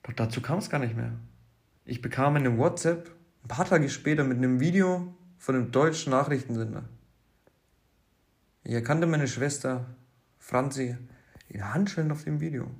Doch 0.03 0.13
dazu 0.13 0.41
kam 0.41 0.59
es 0.59 0.69
gar 0.69 0.79
nicht 0.79 0.95
mehr. 0.95 1.13
Ich 1.85 2.01
bekam 2.01 2.35
eine 2.35 2.57
WhatsApp 2.57 3.09
ein 3.43 3.47
paar 3.49 3.65
Tage 3.65 3.89
später 3.89 4.23
mit 4.23 4.37
einem 4.37 4.59
Video 4.59 5.13
von 5.37 5.55
einem 5.55 5.71
deutschen 5.71 6.11
Nachrichtensender. 6.11 6.83
Ich 8.63 8.73
erkannte 8.73 9.05
meine 9.05 9.27
Schwester 9.27 9.85
Franzi 10.39 10.95
in 11.49 11.73
Handschellen 11.73 12.11
auf 12.11 12.23
dem 12.23 12.39
Video. 12.39 12.71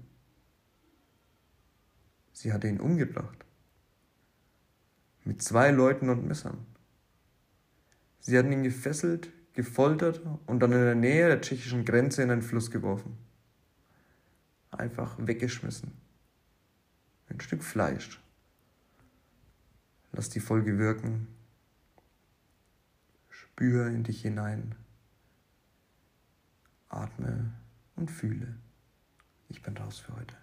Sie 2.32 2.54
hatte 2.54 2.68
ihn 2.68 2.80
umgebracht. 2.80 3.46
Mit 5.26 5.42
zwei 5.42 5.72
Leuten 5.72 6.10
und 6.10 6.26
Messern. 6.26 6.66
Sie 8.20 8.38
hatten 8.38 8.52
ihn 8.52 8.64
gefesselt, 8.64 9.32
gefoltert 9.54 10.22
und 10.46 10.60
dann 10.60 10.72
in 10.72 10.80
der 10.80 10.96
Nähe 10.96 11.28
der 11.28 11.42
tschechischen 11.42 11.86
Grenze 11.86 12.24
in 12.24 12.32
einen 12.32 12.42
Fluss 12.42 12.72
geworfen. 12.72 13.18
Einfach 14.72 15.16
weggeschmissen. 15.20 15.92
Ein 17.30 17.40
Stück 17.40 17.64
Fleisch. 17.64 18.22
Lass 20.12 20.30
die 20.30 20.40
Folge 20.40 20.78
wirken. 20.78 21.28
Spür 23.30 23.88
in 23.88 24.04
dich 24.04 24.22
hinein. 24.22 24.76
Atme 26.90 27.52
und 27.96 28.12
fühle. 28.12 28.56
Ich 29.50 29.62
bin 29.62 29.76
raus 29.78 30.00
für 30.00 30.16
heute. 30.16 30.43